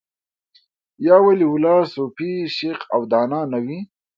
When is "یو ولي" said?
1.07-1.45